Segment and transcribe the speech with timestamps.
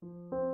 [0.00, 0.49] 听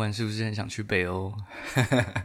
[0.00, 1.32] 完是不是很想去北欧？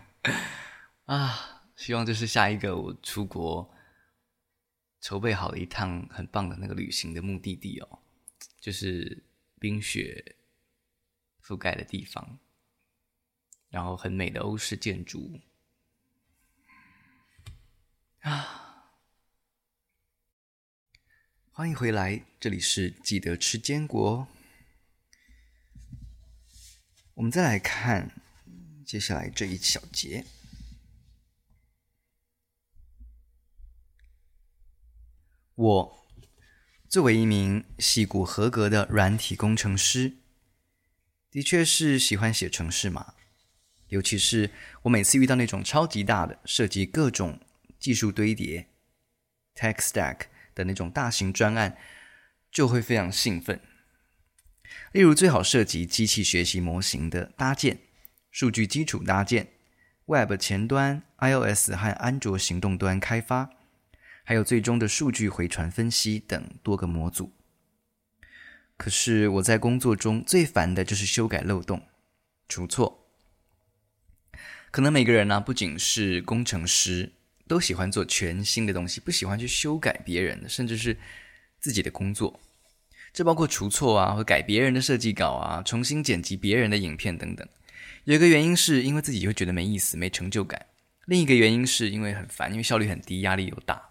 [1.05, 3.71] 啊，希望这是下一个我出国
[5.01, 7.99] 筹备好了一趟很棒的那个旅行的目的地哦，
[8.59, 9.23] 就是
[9.59, 10.37] 冰雪
[11.43, 12.39] 覆盖的地方，
[13.69, 15.39] 然后很美的欧式建筑
[18.21, 18.63] 啊！
[21.51, 24.27] 欢迎回来，这里是记得吃坚果哦。
[27.15, 28.11] 我们再来看
[28.85, 30.25] 接下来这一小节。
[35.55, 36.05] 我
[36.89, 40.17] 作为一名戏骨合格的软体工程师，
[41.31, 43.13] 的确是喜欢写程式码，
[43.87, 47.39] 尤其是我每次遇到那种超级大的、涉及各种
[47.79, 48.67] 技术堆叠
[49.55, 51.77] （tech stack） 的那种大型专案，
[52.51, 53.61] 就会非常兴奋。
[54.91, 57.79] 例如，最好涉及机器学习模型的搭建、
[58.31, 59.47] 数据基础搭建、
[60.05, 63.49] Web 前端、iOS 和安卓行动端开发，
[64.23, 67.31] 还有最终的数据回传分析等多个模组。
[68.77, 71.81] 可是我在工作中最烦的就是修改漏洞、
[72.47, 73.07] 出错。
[74.71, 77.13] 可能每个人呢、不仅是工程师，
[77.47, 80.97] 都喜欢做全新的东西，不喜欢去修改别人的，甚至是
[81.59, 82.39] 自己的工作。
[83.15, 87.47] 这包括除错啊，或改别人的设计稿啊，重新剪辑别人的影片等等。
[88.03, 90.59] 有一个原因是因为自己会觉得没意思、没成就感；
[91.05, 93.81] 另一个原因是因为很烦，因为效率很低、压力又大。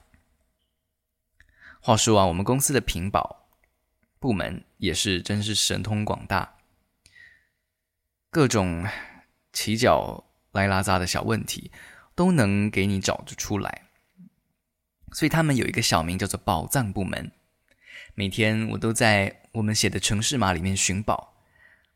[1.81, 3.49] 话说啊，我们公司的屏保
[4.19, 6.57] 部门也是真是神通广大，
[8.29, 8.87] 各种
[9.55, 10.23] 起脚
[10.53, 11.73] 来拉杂的小问题
[12.15, 13.85] 都能给你找得出来，
[15.13, 17.33] 所以他们有一个小名叫做“宝藏部门”。
[18.15, 21.35] 每天我都在我们写的城市码里面寻宝，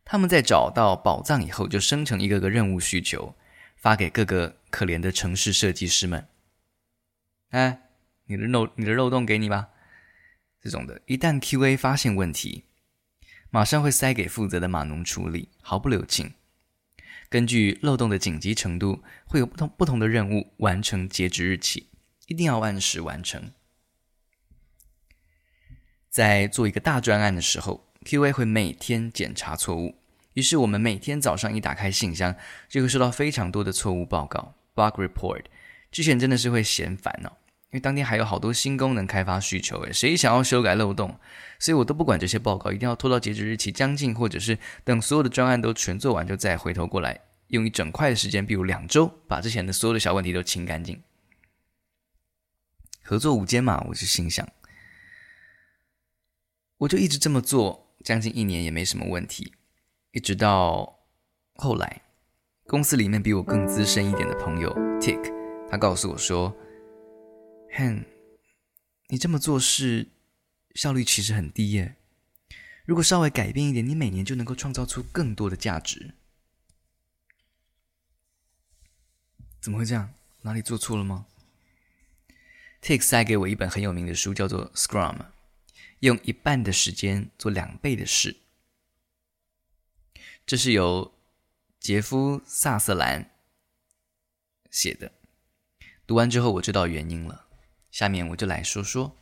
[0.04, 3.34] 他们在找到宝藏以后，就生成一个个任务需求，
[3.76, 6.26] 发给各个可怜的城市设计师们。
[7.50, 7.82] 哎，
[8.26, 9.68] 你的漏你的漏洞给你吧，
[10.60, 12.64] 这种的，一旦 QA 发现问题，
[13.50, 16.34] 马上会塞给负责的码农处理，毫不留情。
[17.30, 21.88] 根据漏洞的紧急程度，会有不同不同的任务完成截止日期，
[22.26, 23.52] 一定要按时完成。
[26.18, 29.94] 在做一个大专案的时候，QA 会每天检查错误。
[30.32, 32.34] 于是我们每天早上一打开信箱，
[32.68, 35.44] 就会收到非常多的错误报告 （bug report）。
[35.92, 37.30] 之前真的是会嫌烦哦，
[37.70, 41.16] 因为当天还有好多新功能开发需求，诶，谁想要修改漏洞？
[41.60, 51.00] 所以我都不管这些报告，一定要拖到截止日期将近，或者是等所有的专案都全做完，就再回头过来，用一整块的时间，比如两周，把之前的所有的小问题都清干净。
[53.04, 54.44] 合作无间嘛，我就心想。
[56.78, 59.52] 我就一直这么做，将近一年也没什么问题，
[60.12, 61.00] 一直到
[61.54, 62.02] 后来，
[62.66, 65.32] 公司里面比我更资深一点的朋友 Tick，
[65.68, 66.56] 他告诉我说
[67.76, 68.04] ：“Han，
[69.08, 70.06] 你这么做事
[70.74, 71.96] 效率其实很低耶，
[72.84, 76.14] 如果稍微改变一点，你每年就能够创造出更多的价值。”
[79.60, 80.14] 怎么会这样？
[80.42, 81.26] 哪里做错了吗
[82.80, 85.16] ？Tick 塞给我一本很有名的书，叫做《Scrum》。
[86.00, 88.36] 用一半的时间做两倍的事，
[90.46, 91.12] 这是由
[91.80, 93.30] 杰夫·萨瑟兰
[94.70, 95.12] 写的。
[96.06, 97.46] 读完之后，我知道原因了。
[97.90, 99.17] 下面我就来说说。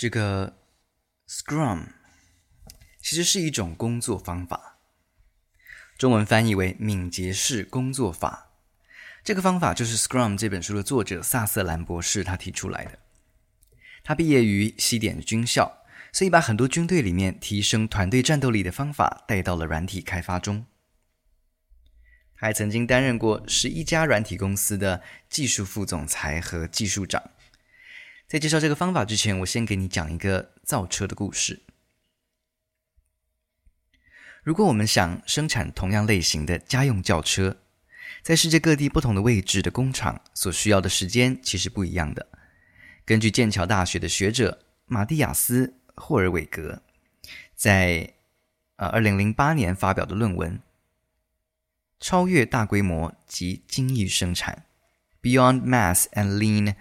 [0.00, 0.56] 这个
[1.28, 1.88] Scrum
[3.02, 4.78] 其实是一种工作方法，
[5.98, 8.48] 中文翻译为敏捷式工作法。
[9.22, 12.98] 这个方法就是 Scrum 这本书的作者萨瑟兰博士他提出来的。
[14.02, 20.64] 他毕业于西点军校，所以把很多军队里面提升团队战斗力的方法带到了软体开发中。
[22.36, 27.22] 他还曾经担任过十一家软体公司的技术副总裁和技术长。
[28.30, 31.62] 在介绍这个方法之前，我先给你讲一个造车的故事。
[34.44, 37.56] 如果我们想生产同样类型的家用轿车，
[38.22, 42.28] 在世界各地不同的位置的工厂所需要的时间其实不一样的。
[43.04, 45.66] 根据剑桥大学的学者马蒂亚斯·
[46.00, 46.84] 霍尔韦格
[47.56, 48.14] 在
[48.76, 50.58] 呃二零零八年发表的论文
[51.98, 54.66] 《超越大规模及精益生产》
[55.20, 56.76] （Beyond Mass and Lean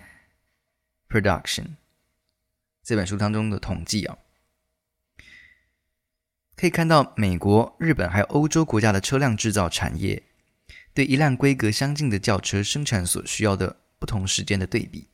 [1.10, 1.76] Production）
[2.84, 4.20] 这本书当中的统计啊。
[6.56, 10.22] 可以看到，美国、日本还有欧洲国家的车辆制造产业，
[10.94, 15.10] 对一辆规格相近的轿车生产所需要的不同时间的对比。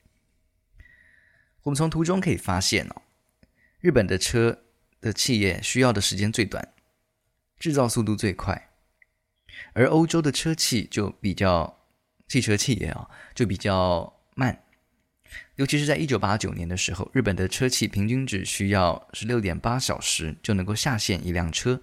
[1.62, 3.04] 我们从图中可以发现哦，
[3.80, 4.64] 日本的车
[5.00, 6.74] 的企业需要的时间最短，
[7.58, 8.72] 制造速度最快，
[9.74, 11.86] 而欧洲的车企就比较，
[12.28, 14.65] 汽车企业啊就比较慢。
[15.56, 21.82] 尤其是在一九八九年的时候，日本的车企平均只需要十六点八小时就能够下线一辆车，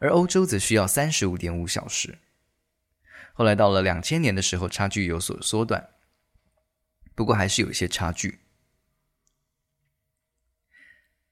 [0.00, 2.18] 而欧洲则需要三十五点五小时。
[3.32, 5.88] 后来到了两千年的时候，差距有所缩短，
[7.14, 8.40] 不过还是有一些差距。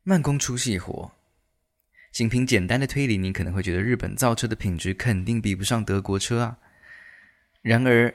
[0.03, 1.13] 慢工出细活，
[2.11, 6.59] 仅凭简单的推理，你可能会觉得日本造车的品质肯定比不上德国车啊。
[7.61, 8.13] 然而，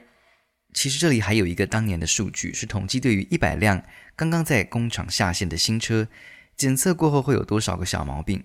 [0.78, 3.82] 其实这里还有一个当年的数据，是统计对于一百辆
[4.14, 6.06] 刚刚在工厂下线的新车，
[6.56, 8.44] 检测过后会有多少个小毛病。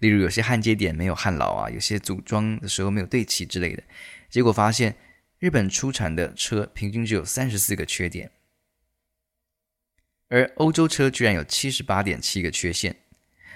[0.00, 3.82] 例如有些焊接点没有焊牢啊，有些组装的时候没有对齐之类的。
[4.28, 4.94] 结果发现，
[5.38, 8.30] 日本出产的车平均只有三十四个缺点，
[10.28, 12.94] 而欧洲车居然有七十八点七个缺陷。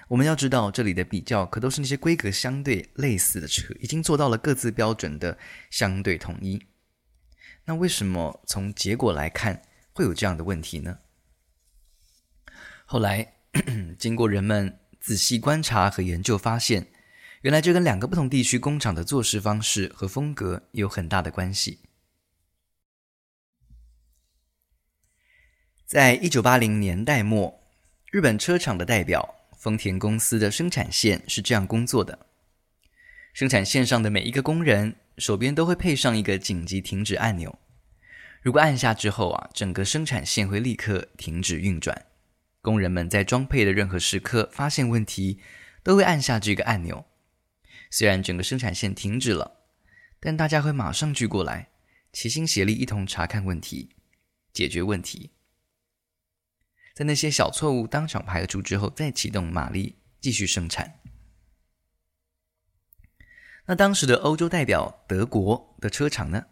[0.08, 5.36] 我们要知道，这里的比较可都是那些规格相对类似的车，已经做到了各自标准的
[5.68, 6.58] 相对统一。
[7.64, 9.62] 那为什么从结果来看
[9.92, 10.98] 会有这样的问题呢？
[12.84, 13.34] 后来
[13.98, 16.88] 经过人们仔细观察和研究，发现
[17.42, 21.80] 原来这跟两个不同地区工厂的做事方式和风格有很大的关系。
[25.86, 27.62] 在一九八零年代末，
[28.10, 32.26] 日本车厂的代表丰田公司的生产线是这样工作的：
[33.32, 34.96] 生产线上的每一个工人。
[35.18, 37.58] 手边都会配上一个紧急停止按钮，
[38.40, 42.06] 如果按下之后啊，整个生产线会立刻停止运转。
[42.60, 45.40] 工人们在装配的任何时刻发现问题，
[45.82, 47.04] 都会按下这个按钮。
[47.90, 49.60] 虽然整个生产线停止了，
[50.20, 51.68] 但大家会马上聚过来，
[52.12, 53.90] 齐心协力一同查看问题，
[54.52, 55.32] 解决问题。
[56.94, 61.01] 在那些小错误当场排除之后，再启动马力继续生产。
[63.66, 66.46] 那当时的欧洲代表德国的车厂呢，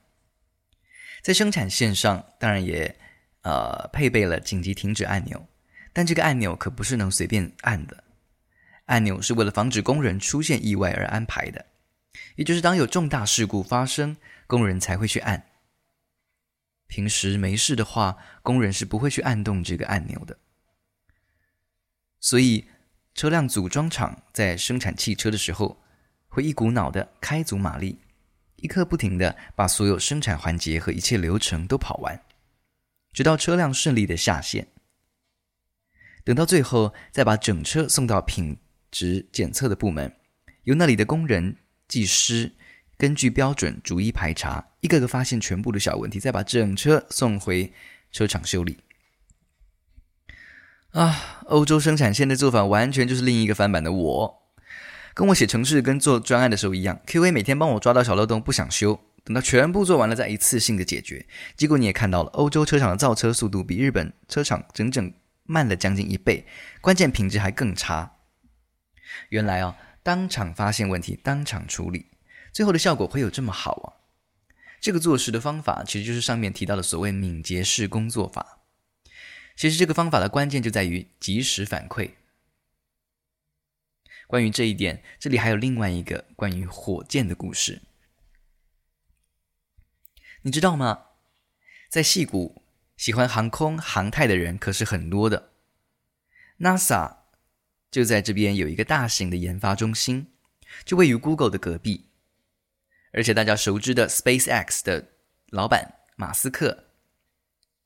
[1.22, 2.96] 在生产线上当然也
[3.42, 5.48] 呃配备了紧急停止按钮，
[5.92, 8.04] 但这个按钮可不是能随便按的，
[8.86, 11.66] 按钮是为了防止工人出现意外而安排的，
[12.36, 14.16] 也就是当有重大事故发生，
[14.46, 15.46] 工人才会去按。
[16.86, 20.38] 平时没事的话，工人是不会去按动这个按钮的。
[22.18, 22.68] 所以，
[23.14, 25.80] 车辆组装厂在生产汽车的时候，
[26.30, 27.98] 会一股脑的开足马力，
[28.56, 32.18] 一刻不停的把所有生产环节和一切流程都跑完，
[33.12, 34.68] 直到车辆顺利的下线。
[36.22, 38.56] 等到最后，再把整车送到品
[38.92, 40.14] 质检测的部门，
[40.62, 41.56] 由那里的工人、
[41.88, 42.52] 技师
[42.96, 47.72] 根据标准逐一排查，一个个发现全部的小问题，再把整车送回
[48.12, 48.78] 车厂修理。
[50.90, 54.39] 啊，欧洲生产线的做法完全就是另一个翻版的我。
[55.20, 61.26] 跟我写程式跟做专案的时候一样，QA 每天帮我抓到小漏洞，不想修，等到全部做完了再一次性的解决。
[61.58, 65.12] 结果你也看到了，欧洲车厂的造车速度比日本车厂整整
[65.42, 66.46] 慢了将近一倍，
[66.80, 68.16] 关键品质还更差。
[69.28, 72.06] 原来啊，当场发现问题，当场处理，
[72.50, 74.00] 最后的效果会有这么好啊？
[74.80, 78.60] 这个做事的方法其实就是上面提到的所谓敏捷式工作法。
[79.54, 82.12] 其实这个方法的关键就在于及时反馈。
[84.30, 87.82] 关于这一点，这里还有另外一个关于火箭的故事。
[90.42, 91.06] 你知道吗？
[91.88, 92.62] 在戏谷，
[92.96, 95.50] 喜欢航空航太的人可是很多的。
[96.60, 97.16] NASA
[97.90, 100.28] 就在这边有一个大型的研发中心，
[100.84, 102.10] 就位于 Google 的隔壁。
[103.12, 105.08] 而且大家熟知的 SpaceX 的
[105.48, 106.84] 老板马斯克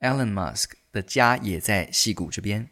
[0.01, 2.69] （Elon Musk） 的家也在戏谷这边。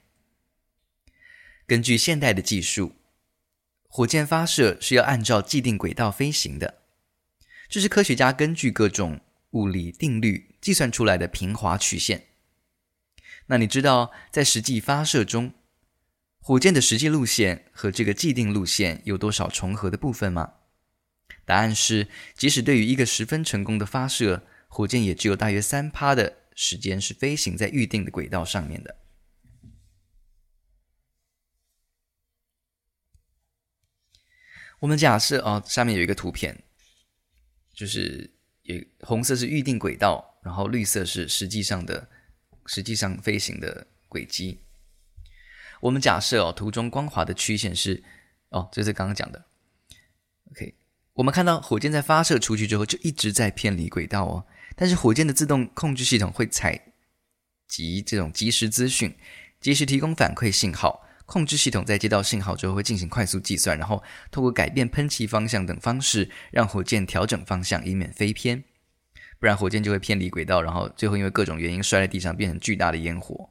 [1.67, 2.97] 根据现代的技术，
[3.95, 6.79] 火箭发射是要按照既定轨道飞行的，
[7.69, 9.21] 这是科学家根据各种
[9.51, 12.29] 物理定律计算出来的平滑曲线。
[13.49, 15.53] 那你知道，在实际发射中，
[16.41, 20.55] 火箭的实际路线和这个既定路线有多少重合的部分吗？
[21.45, 28.97] 答案是，即使对于一个十分成功的发射，火箭也只有大约三趴的时间是飞行在预定的轨道上面的。
[34.83, 36.61] 我们假设哦，下面有一个图片，
[37.73, 38.29] 就是
[38.63, 42.09] 有红色是预定轨道，然后绿色是实际上的、
[42.67, 44.59] 实际上飞行的轨迹。
[45.83, 48.03] 我们假设哦，图中光滑的曲线是
[48.49, 49.45] 哦，这是刚刚讲的。
[50.51, 50.75] OK，
[51.13, 56.93] 我们看到火箭在发射出去之后就一直在偏离轨道哦，但是火箭的自动控制系统会采
[57.69, 59.17] 集这种即时资讯，
[59.61, 61.07] 及时提供反馈信号。
[61.33, 68.63] 控制系统在接到信号之后会进行快速计算，然后透过改变喷气方向等方式让火箭调整方向，以免飞偏。
[69.39, 73.49] 不然火箭就会偏离轨道，然后最后因为各种原因摔在地上，变成巨大的烟火。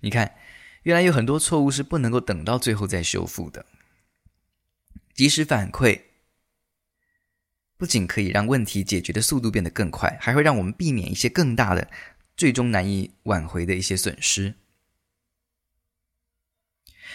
[0.00, 0.34] 你看。
[0.82, 3.66] 原来有很多错误是不能够等到最后再修复的。
[5.14, 6.00] 及时反馈
[7.76, 11.90] 不仅可以让问题解决的速度变得更快，还会让我们避免一些更大的、
[12.36, 14.54] 最终难以挽回的一些损失。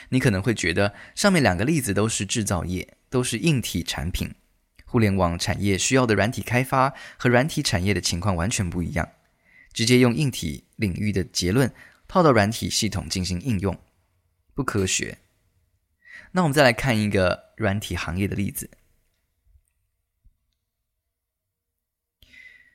[0.09, 4.33] 你可能会觉得上面两个例子都是制造业，都是硬体产品，
[4.85, 9.09] 互联网产业需要的软体开发和软体产业的情况完全不一样。
[9.73, 11.73] 直接用硬体领域的结论。
[12.07, 13.79] 套到软体系统进行应用，
[14.53, 15.19] 不科学。
[16.33, 18.69] 那我们再来看一个软体行业的例子。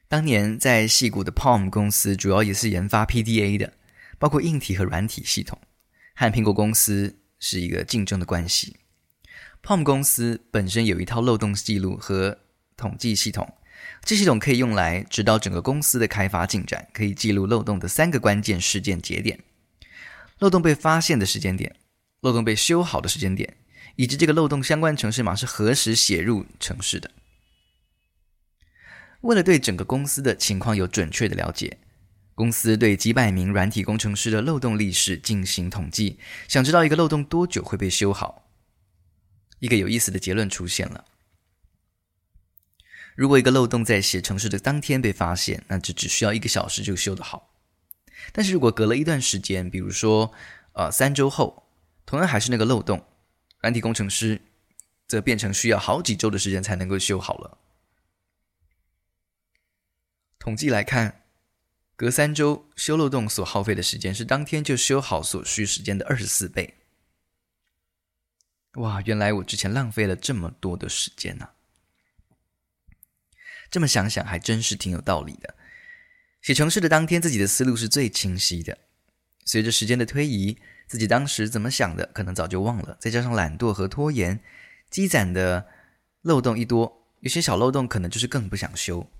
[0.08, 3.74] 当年在矽谷的 Palm 公司，主要也是研发 PDA 的，
[4.18, 5.60] 包括硬体和软体系统，
[6.16, 8.76] 和苹果公司是一个竞争的关系。
[9.62, 12.38] Palm 公司本身有一套漏洞记录和
[12.76, 13.54] 统计系统。
[14.02, 19.40] 这系统可以用来指导整个公司的开发进展，可以记录漏洞的三个关键事件节点：
[20.38, 21.76] 漏洞被发现的时间点、
[22.20, 23.56] 漏洞被修好的时间点，
[23.96, 27.10] 以及这个漏洞相关程式码是何时写入程式的。
[29.20, 31.78] 为了对整个公司的情况有准确的了解，
[32.36, 38.48] 公司对几百名软体工程师的漏洞历史进行统计，想知道一个漏洞多久会被修好。
[39.58, 41.06] 一个有意思的结论出现了。
[43.14, 47.54] 如果一个漏洞在写程式的当天被发现，那就只需要一个小时就修得好。
[48.32, 50.30] 但是如果隔了一段时间，比如说
[50.74, 51.66] 呃三周后，
[52.04, 53.02] 同样还是那个漏洞，
[53.60, 54.42] 软体工程师
[55.08, 57.56] 则变成需要好几周的时间才能够修好了。
[60.38, 61.22] 统计来看，
[61.96, 66.74] 隔三周修漏洞所耗费的时间是当天就修好所需时间的二十四倍。
[68.74, 71.54] 哇，原来我之前浪费了这么多的时间呢、啊。
[73.70, 75.54] 这么想想，还真是挺有道理的。
[76.42, 78.76] 写程式的当天，自己的思路是最清晰的。
[79.46, 82.98] 随着时间的推移，自己当时怎么想的，可能早就忘了。
[83.00, 84.38] 再加上懒惰和拖延，
[84.90, 85.66] 积攒的
[86.20, 89.10] 漏洞一多，有些小漏洞可能就是更不想修。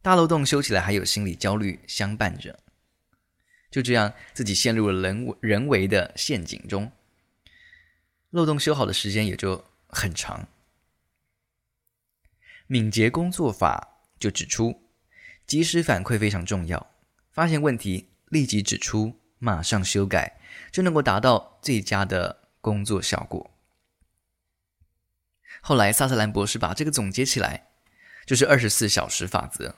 [0.00, 2.60] 大漏洞修起来还有心理焦虑相伴着，
[3.70, 6.90] 就这样自己陷入了人人为的陷阱中。
[8.30, 10.48] 漏洞修好的时间也就很长。
[12.66, 14.82] 敏捷工作法就指出，
[15.46, 16.90] 及时反馈非常重要。
[17.32, 20.38] 发现问题立即指出，马上修改，
[20.70, 23.50] 就能够达到最佳的工作效果。
[25.60, 27.68] 后来，萨特兰博士把这个总结起来，
[28.26, 29.76] 就是二十四小时法则。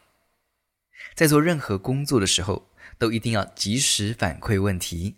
[1.21, 5.17] 在做任何工作的时候，都一定要及时反馈问题，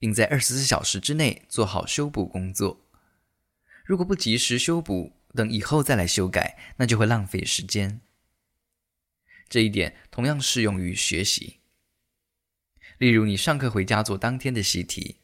[0.00, 2.80] 并在二十四小时之内做好修补工作。
[3.84, 8.00] 如果不及时修补，等以后再来修改，那就会浪费时间。
[9.48, 11.60] 这一点同样适用于学习。
[12.98, 15.18] 例如，你上课回家做当天的习题，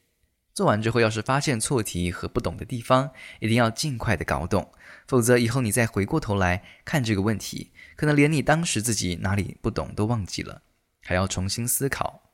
[0.53, 4.71] 做完之后要是发现错题和不懂的地方，一定要尽快的搞懂，
[5.05, 10.61] 否则以后你再回过头来看这个问题，可能连你当时自己哪里不懂都忘记了，
[11.01, 12.31] 还要重新思考，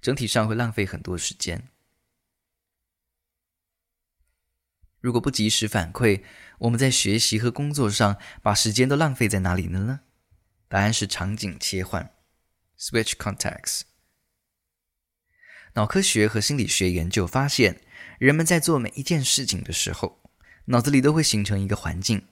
[0.00, 1.68] 整体上会浪费很多时间。
[4.98, 6.22] 如果不及时反馈，
[6.60, 10.00] 我们在学习和工作上把时间都浪费在哪里了呢？
[10.68, 12.14] 答案是场景切换
[12.78, 13.82] （switch context）。
[15.74, 17.82] 脑科学和心理学研究发现，
[18.18, 20.22] 人们在做每一件事情的时候，
[20.64, 22.26] 脑子里都会形成一个环境。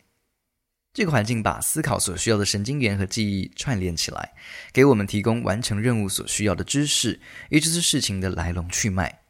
[0.96, 4.32] 这个环境把思考所需要的神经元和记忆串联起来，
[4.72, 9.20] 给我们提供完成任务所需要的知识，也就是事情的来龙去脉。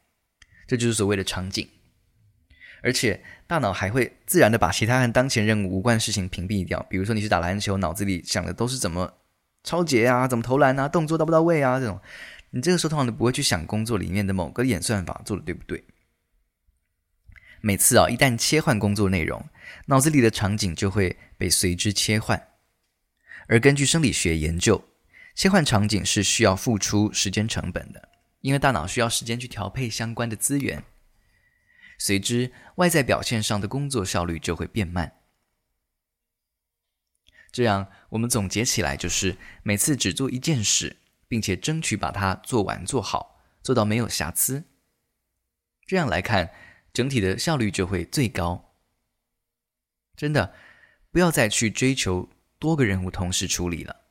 [0.69, 1.69] 这就是所谓的场景。
[2.85, 9.15] 而且大脑还会自然的把其他和当前任务无关的事情屏蔽掉，比如说你去打篮球，脑子里想的都是怎么
[9.65, 12.01] 超节啊，怎么投篮啊，动作到不到位啊这种，
[12.51, 15.83] 你这个时候通常都不会去想工作里面的某个演算法做的对不对。
[17.67, 19.45] 每次啊，一旦切换工作内容，
[19.87, 22.51] 脑子里的场景就会被随之切换。
[23.49, 24.85] 而根据生理学研究，
[25.35, 30.85] 切换场景是需要付出时间成本的，因为大脑需要时间去调配相关的资源。
[31.99, 35.15] 随之，外在表现上的工作效率就会变慢。
[37.51, 44.63] 这样，我们总结起来就是：每次只做一件事，并且争取把它做完做好，做到没有瑕疵。
[45.85, 46.53] 这样来看，
[46.97, 48.73] 整体的效率就会最高。
[50.17, 50.55] 真的，
[51.11, 54.05] 不要再去追求多个任务同时处理了，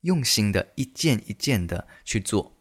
[0.00, 2.56] 用心的一件一件的去做，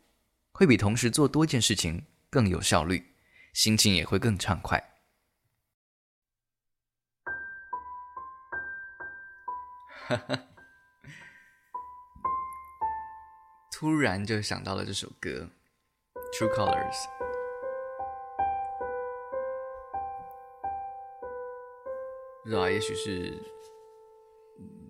[0.51, 3.15] 会比同时做多件事情更有效率。
[3.53, 4.77] 心情也会更畅快。
[10.07, 10.47] 哈哈，
[13.71, 15.49] 突然就想到了这首歌
[16.37, 17.07] 《True Colors》。
[22.43, 23.37] 不知道，也许是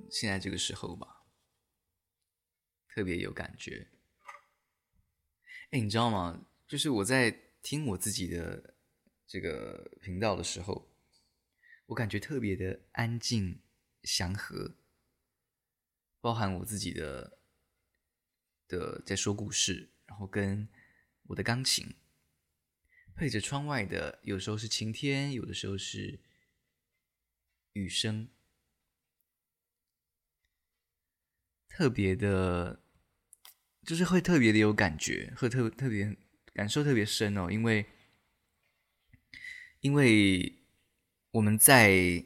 [0.09, 1.23] 现在这个时候吧，
[2.87, 3.87] 特别有感觉。
[5.71, 6.45] 哎，你知道吗？
[6.67, 7.37] 就是我在。
[7.63, 8.73] 听我自己的
[9.27, 10.91] 这个频道的时候，
[11.85, 13.61] 我感觉特别的安静、
[14.01, 14.77] 祥和，
[16.19, 17.37] 包含我自己的
[18.67, 20.67] 的在说故事，然后跟
[21.27, 21.93] 我的钢琴
[23.13, 26.19] 配着窗外的，有时候是晴天，有的时候是
[27.73, 28.29] 雨声，
[31.69, 32.81] 特别的，
[33.83, 36.17] 就是会特别的有感觉，会特特别。
[36.53, 37.85] 感受特别深哦，因为，
[39.79, 40.61] 因为
[41.31, 42.25] 我们在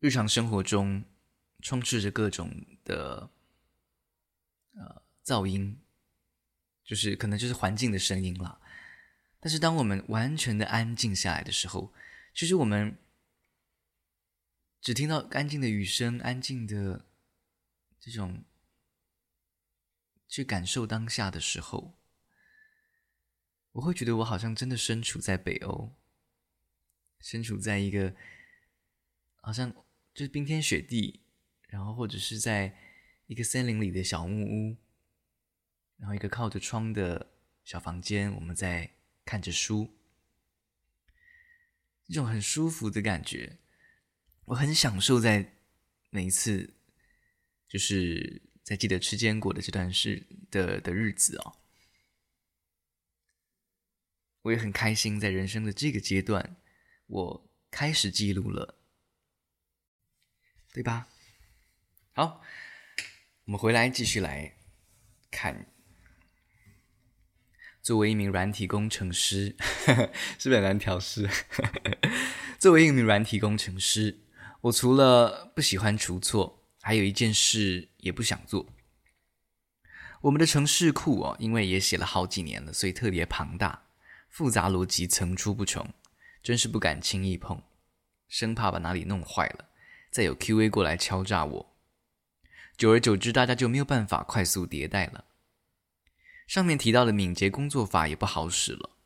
[0.00, 1.04] 日常生活中
[1.60, 2.50] 充斥着各种
[2.84, 3.30] 的
[4.72, 5.78] 呃噪音，
[6.82, 8.58] 就是可能就是环境的声音了。
[9.38, 11.92] 但是当我们完全的安静下来的时候，
[12.38, 12.96] 其实我们
[14.80, 17.04] 只听到安静的雨声，安静的
[17.98, 18.44] 这种。
[20.28, 21.98] 去感受当下的时候，
[23.72, 25.96] 我会觉得我好像真的身处在北欧，
[27.18, 28.14] 身处在一个
[29.40, 29.72] 好像
[30.14, 31.22] 就是冰天雪地，
[31.66, 32.76] 然后或者是在
[33.26, 34.76] 一个森林里的小木屋，
[35.96, 37.32] 然后一个靠着窗的
[37.64, 39.97] 小房间，我们在看着书，
[42.08, 43.58] 一种很舒服的感觉，
[44.46, 45.54] 我很享受在
[46.10, 46.74] 每一次，
[47.68, 48.42] 就是。
[48.68, 51.56] 在记得吃坚果的这段时的的日子哦，
[54.42, 56.58] 我也很开心，在人生的这个阶段，
[57.06, 58.78] 我开始记录了，
[60.74, 61.08] 对吧？
[62.12, 62.44] 好，
[63.44, 64.54] 我们回来继续来
[65.30, 65.72] 看。
[67.88, 69.56] 作为一名软体工程师，
[70.38, 71.26] 是不是很难调试？
[72.60, 74.18] 作为一名软体工程师，
[74.60, 76.66] 我除了不喜欢出错。
[76.82, 78.66] 还有一件事也不想做。
[80.20, 83.84] 我们的城市库哦，因为也写了好几年了，所以特别庞大，
[84.28, 85.88] 复杂逻辑层出不穷，
[86.42, 87.62] 真是不敢轻易碰，
[88.28, 89.64] 生怕把哪里弄坏了，
[90.10, 91.74] 再有 QA 过来敲诈我。
[92.76, 95.24] 久而久之，大家就没有办法快速迭代了。
[96.48, 98.96] 上面提到的敏捷工作法也不好使了，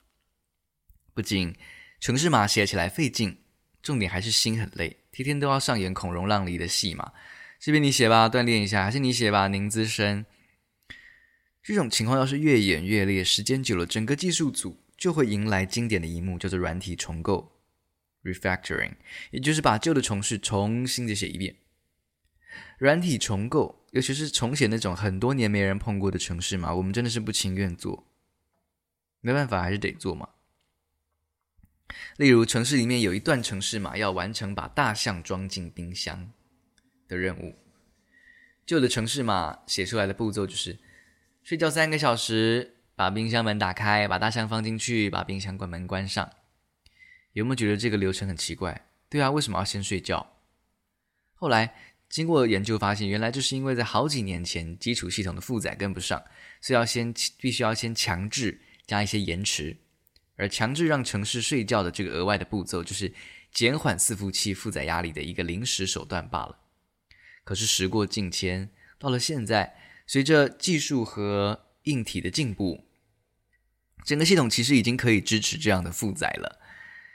[1.12, 1.57] 不仅
[1.98, 3.38] 程式码写起来费劲，
[3.83, 7.12] 重点还是心很累，天天都要上演孔融让梨的戏码。
[7.59, 10.24] 这边你写吧，锻炼一下；还是你写吧，您资深。
[11.64, 17.61] 这种情况要是越演越烈，时间久了，整个技术组就会迎来经典的一幕，叫做软体重构
[18.22, 18.94] （refactoring），
[19.33, 21.57] 也就是把旧的程式重新的写一遍。
[22.78, 28.07] 软体重构，尤其是重写那种很多年没人碰过的城市嘛，我们真的是不情愿做，
[29.20, 30.31] 没办法，还是得做嘛。
[32.16, 36.33] 例如，城市里面有一段城市嘛要完成把大象装进冰箱
[37.07, 37.55] 的任务，
[38.64, 40.78] 旧的城市嘛写出来的步骤就是：
[41.42, 46.31] 睡觉三个小时，把冰箱门打开，把大象放进去，把冰箱关门关上。
[47.35, 48.87] 有没有觉得这个流程很奇怪？
[49.11, 50.38] 对啊，为什么要先睡觉？
[51.35, 51.74] 后来
[52.12, 56.22] 经过研究发现，原来就是因为在好几年前基础系统的负载跟不上，
[56.61, 59.79] 所以要先必须要先强制加一些延迟，
[60.37, 63.14] 而强制让城市睡觉的这个额外的步骤，就是
[63.51, 66.59] 减缓伺服器负载压力的一个临时手段罢了。
[67.44, 69.75] 可是时过境迁，到了现在，
[70.07, 72.85] 随着技术和硬体的进步，
[74.05, 76.61] 整个系统其实已经可以支持这样的负载了。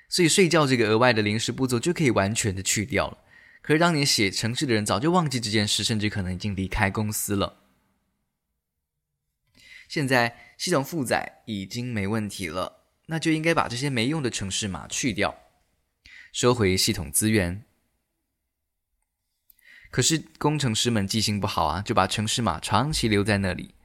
[0.09, 3.19] 所以睡觉这个额外的临时步骤就可以完全的去掉了。
[3.67, 7.63] 可是当年写程式的人早就忘记这件事，甚至可能已经离开公司了。
[9.89, 15.37] 现在系统负载已经没问题了，那就应该把这些没用的程式码去掉，
[16.31, 17.65] 收回系统资源。
[19.91, 23.75] 可是工程师们记性不好啊，就把程式码长期留在那里，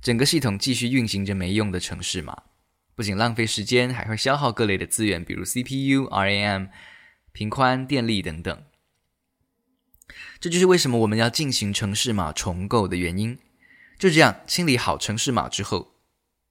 [0.00, 2.44] 整个系统继续运行着没用的程式码，
[2.94, 6.70] 不仅浪费时间，还会消耗各类的资源，比如 CPU、RAM、
[7.32, 8.62] 频宽、电力等等。
[10.38, 13.38] 这就是为什么我们要进行城市码重构的原因。
[13.98, 15.94] 就这样，清理好城市码之后，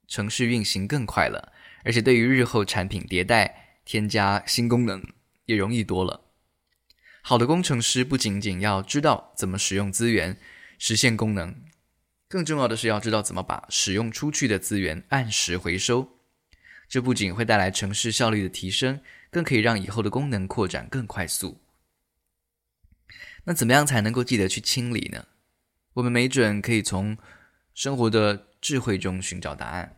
[0.08, 5.04] 程式运行更快了，而且对于日后产品迭代、添加新功能
[5.46, 6.22] 也容易多了。
[7.22, 10.38] 好的工程师不仅仅要知道怎么使用资源、
[10.78, 11.56] 实现功能，
[12.28, 16.08] 更重要的是要知道怎么把使用出去的资源按时回收。
[16.88, 19.00] 这不仅会带来城市效率的提升，
[19.32, 21.60] 更可以让以后的功能扩展更快速。
[23.46, 25.28] 那怎么样才能够记得去清理呢？
[25.94, 27.18] 我们没准可以从
[27.74, 29.98] 生活的智慧中寻找答案。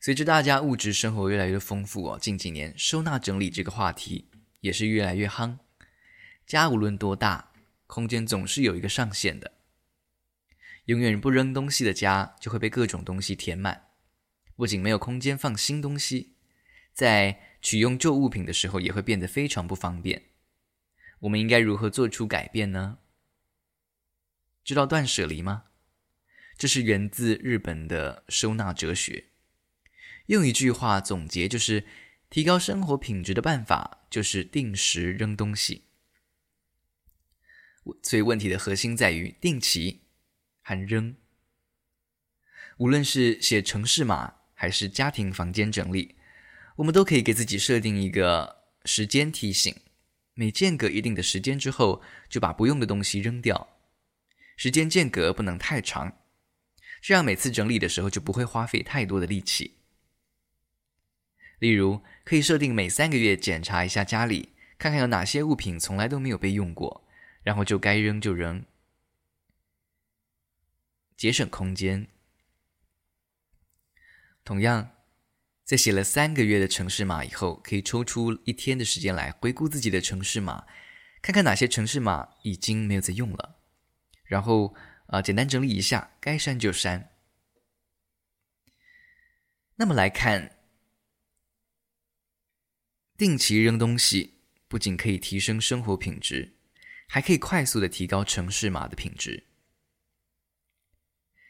[0.00, 5.58] 随着大家物质生活越来越丰富哦，近几年收纳整理这个话题也是越来越夯。
[6.44, 7.52] 家无论多大，
[7.86, 9.52] 空间总是有一个上限的。
[10.86, 13.90] 永远不扔东西的家就会被各种东西填满，
[14.56, 16.34] 不仅没有空间放新东西，
[16.92, 20.31] 在取用旧物品的时候也会变得非常不方便。
[21.22, 22.98] 我们应该如何做出改变呢？
[24.64, 25.64] 知道断舍离吗？
[26.56, 29.26] 这是源自日本的收纳哲学。
[30.26, 31.84] 用一句话总结，就是
[32.28, 35.84] 提高生活品质的办法就是定时扔东西。
[38.02, 40.02] 所以问题的核心在于定期
[40.62, 41.16] 和扔。
[42.78, 46.16] 无论是写城市码还是家庭房间整理，
[46.76, 49.74] 我们都可以给自己设定一个时间提醒，
[50.34, 53.76] 每间隔一定的时间之后，就把不用的东西扔掉。
[54.56, 56.18] 时间间隔不能太长，
[57.00, 59.78] 这样每次整理的时候就不会花费太多的力气。
[61.58, 67.06] 例如，可以设定每三个月检查一下家里，看看有哪些物品从来都没有被用过，
[67.42, 68.64] 然后就该扔就扔，
[71.16, 72.08] 节省空间。
[74.44, 74.90] 同样，
[75.72, 80.66] 在写了三个月的城市码以后，可以抽出一天的时间来回顾自己的城市码，
[81.22, 83.56] 看看哪些城市码已经没有在用了。
[84.24, 84.74] 然后
[85.06, 87.14] 啊，简单整理一下，该删就删。
[89.76, 90.58] 那么来看，
[93.16, 96.58] 定期扔东西不仅可以提升生活品质，
[97.08, 99.46] 还可以快速的提高城市码的品质。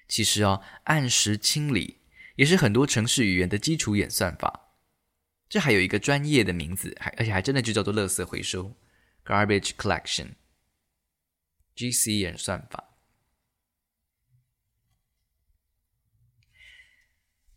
[0.06, 2.01] 其实哦，按时清理
[2.36, 4.74] 也是很多城市语言的基础演算法。
[5.48, 8.74] 这还有一个专业的名字，还而且还真的就叫做垃圾回收
[9.24, 10.30] （garbage collection）。
[11.76, 12.88] GC 演算法。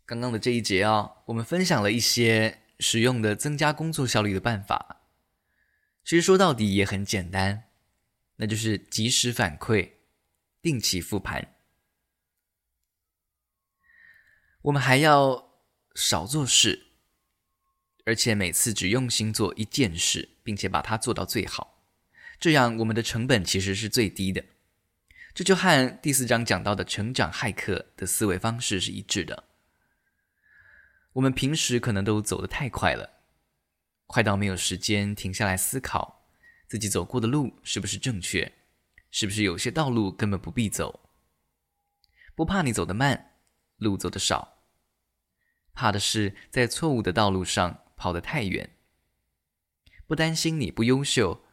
[0.05, 5.01] 刚刚的这一节啊，我们分享了一些实用的增加工作效率的办法。
[6.03, 7.63] 其实说到底也很简单，
[8.35, 9.93] 那就是及时反馈，
[10.61, 11.54] 定期复盘。
[14.65, 15.51] 我们还要
[15.93, 16.87] 少做事，
[18.03, 21.83] 而且每次只用心做一件事，并且把它做到最好。
[22.39, 24.43] 这样，我们的成本其实是最低的。
[25.35, 29.43] 这就和第四章讲到的成长骇客的思维方式是一致的。
[31.13, 33.19] 我们平时可能都走得太快了，
[34.07, 36.27] 快到没有时间停下来思考
[36.67, 38.51] 自己走过的路是不是正确，
[39.11, 41.07] 是不是有些道路根本不必走。
[42.33, 43.33] 不怕你走得慢，
[43.77, 44.54] 路走得少，
[45.75, 48.71] 怕的是在错误的道路上跑得太远。
[50.07, 51.43] 不担心你不优秀。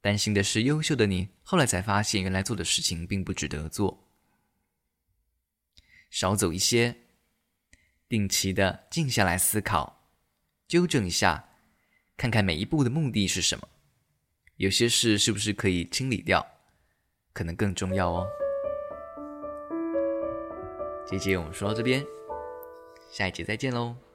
[0.00, 4.08] 担心的是，优秀的你后来才发现，原来做的事情并不值得做。
[6.08, 6.96] 少走一些，
[8.08, 10.08] 定期的静下来思考，
[10.68, 11.48] 纠正一下，
[12.16, 13.68] 看看每一步的目的是什么。
[14.54, 16.46] 有些事是不是可以清理掉，
[17.32, 18.26] 可能更重要哦。
[21.04, 22.06] 姐姐我们说到这边，
[23.10, 24.07] 下一集再见喽。